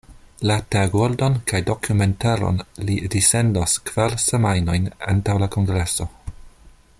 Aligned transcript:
La 0.51 0.53
tagordon 0.75 1.35
kaj 1.51 1.59
dokumentaron 1.67 2.57
li 2.87 2.95
dissendos 3.17 3.77
kvar 3.91 4.17
semajnojn 4.25 4.89
antaŭ 5.13 5.37
la 5.45 5.51
kongreso. 5.59 6.09